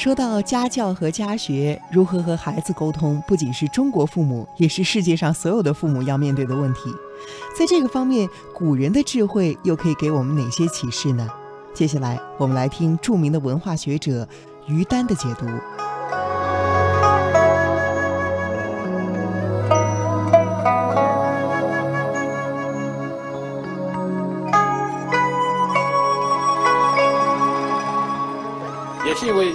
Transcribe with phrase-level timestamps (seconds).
[0.00, 6.80] 说到家教和家学，如何和孩子沟通，不仅是中国父母，也是世界上所有的父母要面对的问题。
[7.54, 11.28] 在这个方面，古人的智慧又可以给我们哪些启示呢？
[11.74, 14.26] 接下来，我们来听著名的文化学者
[14.66, 15.44] 于丹的解读。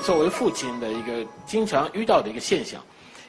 [0.06, 2.80] 作为父亲的一个经常遇到的一个现象，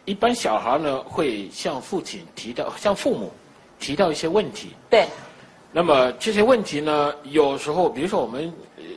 [0.04, 3.32] 一般小孩呢会向父亲提到，向父母
[3.80, 4.68] 提到一些问题。
[4.90, 5.06] 对。
[5.72, 8.52] 那么这些问题呢，有时候，比如说我们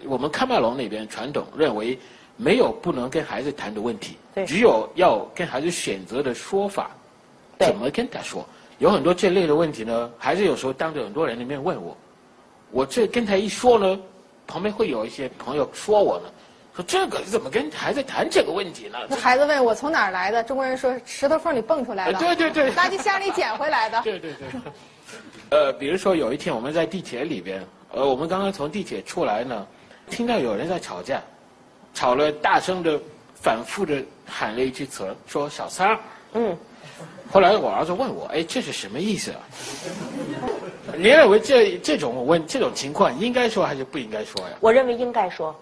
[0.06, 1.98] 我们喀麦隆那边传统认为，
[2.36, 6.92] 没有不能跟孩子谈的问题，对只有要跟孩子选择的说法，
[7.60, 8.46] 怎么跟他说？
[8.78, 11.96] 有很多这类的问题呢，孩子有时候当着很多人的面问我，
[12.72, 13.98] 我这跟他一说呢，
[14.46, 16.30] 旁边会有一些朋友说我呢。
[16.80, 18.98] 说这个怎么跟孩子谈这个问题呢？
[19.10, 20.42] 那孩子问我从哪儿来的？
[20.42, 22.18] 中国人说石头缝里蹦出来的。
[22.18, 22.72] 对对对。
[22.72, 24.00] 垃圾箱里捡回来的。
[24.04, 24.48] 对对对。
[25.52, 29.68] 呃，比如说有一天我们在地铁里边，呃，我们刚刚从地铁出来呢，
[30.10, 31.22] 听到有人在吵架，
[31.94, 32.98] 吵了大声的、
[33.36, 36.00] 反复的喊了一句词，说“小三儿”。
[36.34, 36.58] 嗯。
[37.30, 39.40] 后来我儿子问我：“哎，这是什么意思啊？”
[40.96, 44.56] 您认为这这种问这种情况应该说还是不应该说呀？
[44.62, 45.54] 我认为应该说。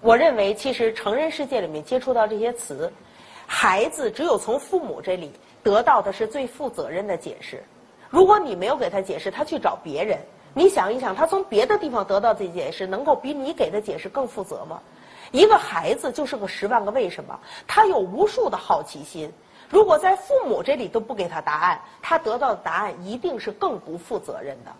[0.00, 2.92] 我认为，其实成人世界里面接触到这些词，
[3.46, 7.62] 孩子只有从父母这里得到的是最负责任的解释。
[8.08, 10.18] 如果你没有给他解释，他去找别人，
[10.54, 14.80] 你想一想，他从别的地方得到这解释，能够比你给的解释更负责吗？
[15.32, 19.30] 一个孩子就是个十万个为什么，他有无数的好奇心。
[19.68, 24.70] 如果在父母这里都不给他答案，他得到的答案一定是更不负责任的。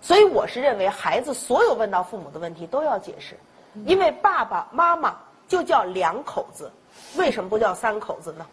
[0.00, 3.36] 所以，我是认为，孩子所有问到父母的问题都要解释。
[3.86, 5.16] 因为爸爸妈妈
[5.48, 6.70] 就叫两口子，
[7.16, 8.46] 为什么不叫三口子呢？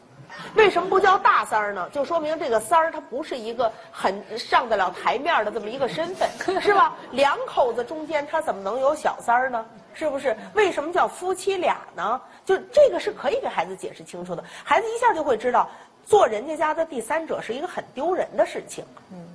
[0.55, 1.89] 为什么不叫大三儿呢？
[1.91, 6.29] 就说明这个三儿他不是一个很上得了台面的这么一个身份，
[6.61, 6.95] 是吧？
[7.11, 9.65] 两口子中间他怎么能有小三儿呢？
[9.93, 10.35] 是不是？
[10.53, 12.19] 为什么叫夫妻俩呢？
[12.45, 15.69] 就这个是可以给孩子解释清楚的，孩子一下就会知道，
[16.05, 18.85] 做人家家的第三者是一个很丢人的事情。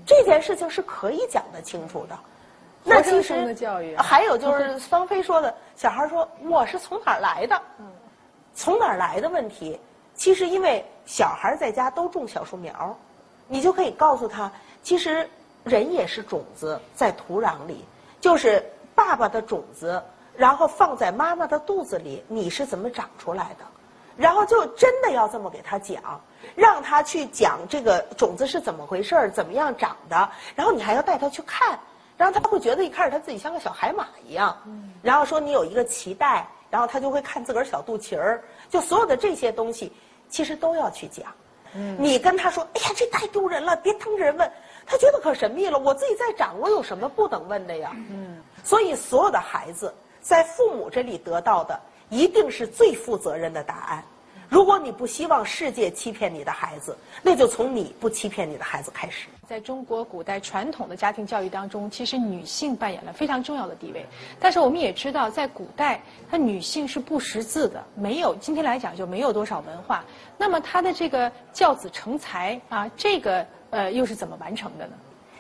[0.07, 2.19] 这件事情是可以讲得清楚的。
[2.87, 3.55] 那其实
[3.99, 7.61] 还有就是 芳菲说的，小孩说我是从哪儿来的？
[8.55, 9.79] 从哪儿来的问题，
[10.15, 12.97] 其实因为小孩在家都种小树苗，
[13.49, 14.51] 你就可以告诉他，
[14.83, 15.29] 其实
[15.65, 17.85] 人也是种子在土壤里，
[18.21, 18.65] 就是
[18.95, 20.03] 爸爸的种子，
[20.37, 23.65] 然后放在妈妈的肚子里，你是怎么长出来的？
[24.17, 26.19] 然后就真的要这么给他讲，
[26.55, 31.79] 让他去讲这个种子是怎么回事儿，怎么样长的，然后你还要带他去看。
[32.17, 34.57] 然后他会觉得一开始他自己像个小海马一样，
[35.03, 39.93] 然后说你有一个脐带，然后他就会看自个儿小肚脐儿，就所有的这些东西，
[40.29, 41.27] 其实都要去讲。
[41.99, 44.51] 你跟他说，哎呀，这太丢人了，别当着人问，
[44.87, 45.79] 他觉得可神秘了。
[45.79, 47.95] 我自己在长，我有什么不能问的呀？
[48.65, 51.79] 所以所有的孩子在父母这里得到的，
[52.09, 54.05] 一定是最负责任的答案。
[54.49, 59.27] 如果你不希望世界欺骗你的孩子，那就从你不欺骗你的孩子开始。
[59.47, 64.05] 在中国古代传统的家庭教育当中，其实女性扮演了非常重要的地位。
[64.41, 70.05] 但是我们也知道，在古代，她女性是不识字的，没有今天来讲就没有多少文化。
[70.39, 74.93] 那么她的这个教子成才啊，这个呃又是怎么完成的呢？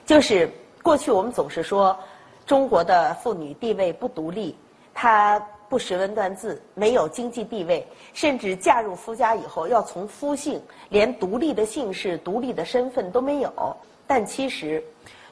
[0.04, 0.50] 就是
[0.82, 1.96] 过去我们总是说，
[2.44, 4.56] 中国的妇女地位不独立，
[4.92, 5.40] 她。
[5.68, 13.76] 不识文断字，没有经济地位，甚至嫁入夫家以后要从夫姓，连独立的姓氏、独立的身份都没有。
[14.06, 14.82] 但其实，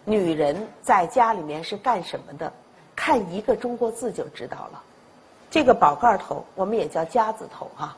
[0.04, 2.52] 女人在家里面是干什么的？
[2.96, 4.82] 看一个中国字就知道了。
[5.50, 7.96] 这个宝盖头，我们也叫家字头哈。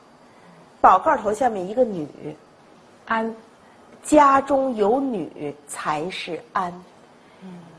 [0.79, 2.07] 宝盖头下面一个女，
[3.05, 3.35] 安，
[4.03, 6.71] 家中有女才是安。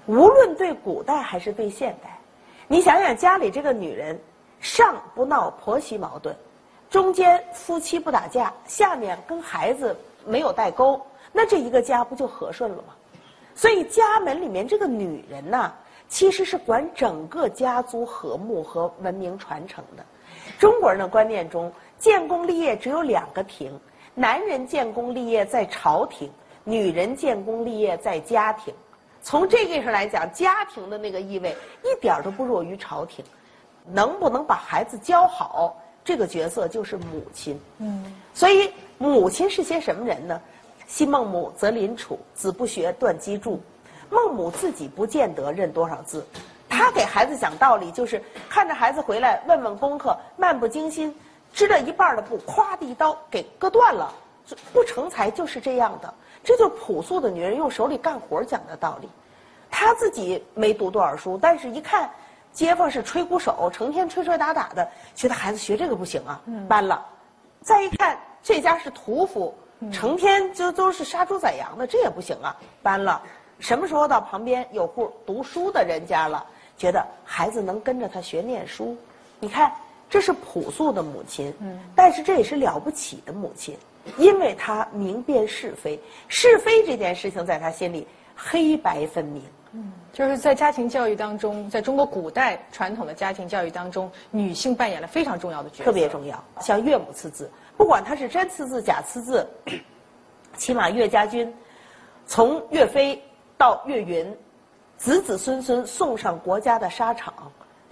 [0.06, 2.18] 无论对古代还是对现代，
[2.66, 4.18] 你想想家里这个女人。
[4.60, 6.34] 上不闹婆媳矛盾，
[6.90, 9.96] 中间夫妻不打架，下面跟孩子
[10.26, 11.00] 没有代沟，
[11.32, 12.94] 那这一个家不就和顺了吗？
[13.54, 15.72] 所以家门里面这个女人呐，
[16.08, 20.04] 其实是管整个家族和睦和文明传承的。
[20.58, 23.78] 中国人的观念中，建功立业只有两个庭：
[24.14, 26.30] 男人建功立业在朝廷，
[26.64, 28.72] 女人建功立业在家庭。
[29.22, 33.24] 从这个上来讲，家庭的那个意味一点都不弱于朝廷。
[33.92, 37.60] 能不能把孩子教好，这个角色就是母亲。
[37.78, 38.04] 嗯，
[38.34, 40.40] 所以母亲是些什么人呢？
[40.86, 43.60] 昔孟母，择邻处，子不学，断机杼。
[44.10, 46.26] 孟母自己不见得认多少字，
[46.66, 51.14] 她给孩子讲道理，就是看着孩子回来，问问功课，漫不经心，
[51.52, 54.10] 织了一半的布，咵的一刀给割断了，
[54.72, 56.14] 不成才就是这样的。
[56.42, 59.08] 这就是朴素的女人用手里干活讲的道理。
[59.70, 62.10] 她自己没读多少书，但是一看
[62.58, 67.06] 街坊是吹鼓手，成天吹吹打打的，觉得孩子学这个不行啊，搬了。
[67.60, 69.54] 再一看这家是屠夫，
[69.92, 73.22] 成天就都是杀猪宰羊的，这也不行啊，搬了。
[73.60, 76.44] 什么时候到旁边有户读书的人家了，
[76.76, 78.96] 觉得孩子能跟着他学念书，
[79.38, 79.72] 你看
[80.10, 81.54] 这是朴素的母亲，
[81.94, 83.78] 但是这也是了不起的母亲。
[84.16, 89.44] 因为她明辨是非，是非这件事情在她心里黑白分明。
[89.72, 95.84] 嗯，就是在家庭教育当中，在中国古代传统的家庭教育当中，女性扮演了非常重要的角色。
[95.84, 99.46] 特别重要，像岳母刺字，不管她是真刺字假刺字，
[100.56, 101.52] 起码岳家军
[102.26, 103.22] 从岳飞
[103.56, 104.36] 到岳云，
[104.96, 107.32] 子子孙孙送上国家的沙场，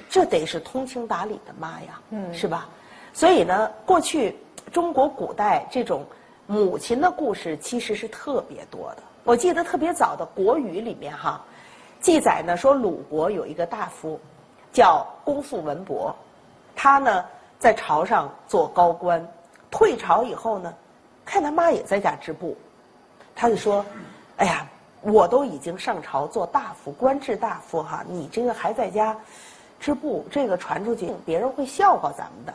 [0.08, 2.68] 这得是通情达理的妈呀，嗯，是吧？
[3.12, 4.36] 所以呢，过去。
[4.72, 6.04] 中国古代这种
[6.48, 9.02] 母亲的故事其实是特别多的。
[9.22, 11.42] 我记得特别早的《国语》里面哈，
[12.00, 14.20] 记载呢说鲁国有一个大夫
[14.72, 16.14] 叫公父文伯，
[16.74, 17.24] 他呢
[17.58, 19.26] 在朝上做高官，
[19.70, 20.72] 退朝以后呢，
[21.24, 22.56] 看他妈也在家织布，
[23.34, 23.84] 他就说
[24.36, 24.68] ：“哎呀，
[25.02, 29.16] 我都已经上朝做大夫，官至大夫哈，你这个还在家
[29.80, 32.54] 织布，这个传出去，别人会笑话咱们的。”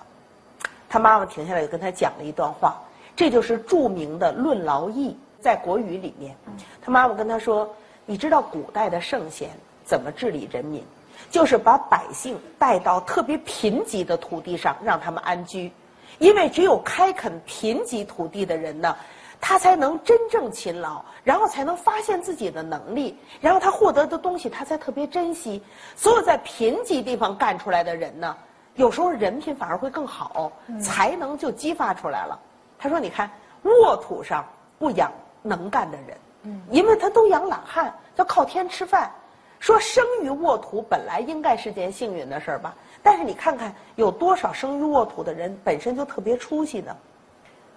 [0.88, 2.80] 他妈妈停下来，就跟他讲了一段话，
[3.16, 6.36] 这就是著名的《论劳役》在国语里面。
[6.82, 7.68] 他妈妈跟他说
[8.06, 9.50] ：“你知道古代的圣贤
[9.84, 10.84] 怎么治理人民？
[11.30, 15.72] 就是把百姓带到特别贫瘠的土地上，让他们安居。
[16.20, 18.96] 因为只有开垦贫瘠土地的人呢，
[19.40, 25.62] 他才能真正勤劳，然后才能发现自己的能力，然后他获得的东西他才特别珍惜。
[25.96, 28.36] 所有在贫瘠地方干出来的人呢？”
[28.76, 30.52] 有时候人品反而会更好，
[30.82, 32.40] 才能就激发出来了。
[32.80, 33.30] 他说：“你看，
[33.64, 34.46] 沃土上
[34.80, 35.12] 不养
[35.42, 39.12] 能干的人，嗯因为他都养懒汉，要靠天吃饭。
[39.60, 42.74] 说生于沃土本来应该是件幸运的事儿吧？
[43.04, 46.96] 但是你看看有多少生于沃土的人本身就特别出息呢？”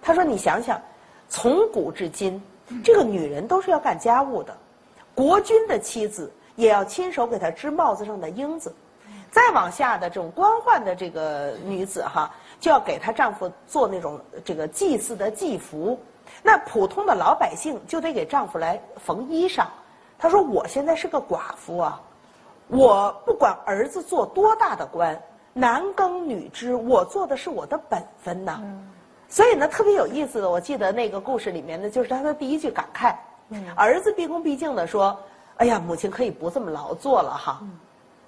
[0.01, 0.81] 他说：“你想想，
[1.29, 2.41] 从古至今，
[2.83, 4.55] 这个女人都是要干家务的，
[5.13, 8.73] 国君的妻子也要亲手给他织帽子上的缨子。”
[9.29, 15.99] 再往下的这种官宦的这个女子哈，就要给她丈夫做那种这个祭祀的祭服。
[16.43, 19.65] 那普通的老百姓就得给丈夫来缝衣裳。
[20.17, 22.01] 她说：“我现在是个寡妇啊，
[22.67, 25.19] 我不管儿子做多大的官，
[25.53, 28.61] 男耕女织，我做的是我的本分呐。”
[29.27, 33.15] 所以呢，特别有意思的，我记得那个故事里面呢，就是她的第一句感慨。
[33.75, 35.17] 儿子毕恭毕敬的说
[35.57, 37.61] ：“哎呀，母亲可以不这么劳作了哈。”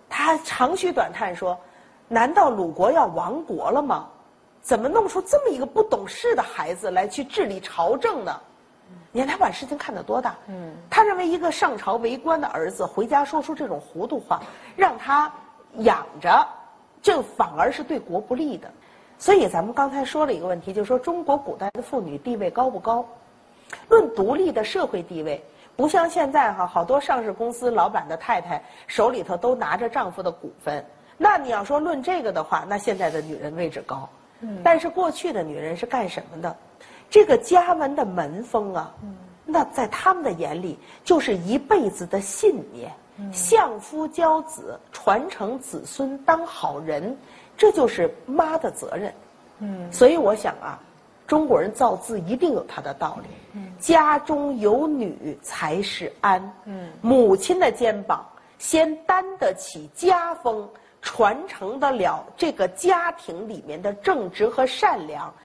[0.10, 1.58] 他长吁短叹说
[2.08, 4.08] ：“难道鲁国要亡国了吗？
[4.68, 8.38] 怎么弄出这么一个不懂事的孩子来去治理朝政呢？
[9.14, 10.36] 你看他把事情看得多大。
[10.90, 14.42] 他认为一个上朝为官的儿子回家说出这种糊涂话，
[14.76, 15.32] 让他
[15.76, 16.46] 养着，
[17.02, 18.70] 这反而是对国不利的。
[19.18, 23.06] 所以咱们刚才说了一个问题，就是说中国古代的妇女地位高不高？
[23.88, 25.42] 论独立的社会地位。”
[25.78, 30.86] 不像现在哈，好多上市公司老板的太太手里头都拿着丈夫的股份。
[31.18, 34.10] 那你要说论这个的话，那现在的女人位置高。
[34.42, 34.60] 嗯。
[34.64, 36.56] 但是过去的女人是干什么的？
[37.10, 38.94] 这个家门的门风啊，
[39.46, 42.92] 那在他们的眼里就是一辈子的信念。
[43.32, 47.18] 相夫教子，传承子孙，当好人，
[47.58, 49.14] 这就是妈的责任。
[49.60, 49.92] 嗯。
[49.92, 50.80] 所以我想啊。
[51.26, 53.60] 中国人造字一定有它的道理。
[53.80, 56.42] 家中有女才是安。
[57.02, 58.26] 母亲的肩膀
[58.58, 60.66] 先担得起家风，
[61.08, 65.34] 传承得了这个家庭里面的正直和善良，